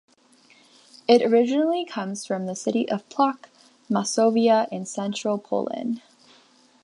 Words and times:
It 1.07 1.21
originally 1.21 1.85
comes 1.85 2.25
from 2.25 2.47
the 2.47 2.55
city 2.55 2.89
of 2.89 3.07
Plock, 3.07 3.49
Masovia 3.87 4.67
in 4.71 4.83
central 4.87 5.37
Poland. 5.37 6.01